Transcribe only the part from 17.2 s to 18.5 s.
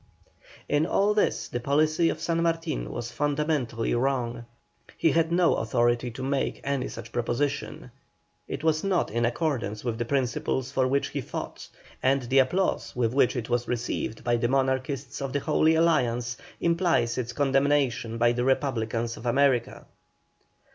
condemnation by the